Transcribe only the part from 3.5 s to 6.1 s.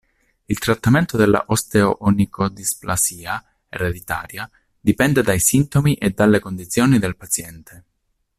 ereditaria dipende dai sintomi e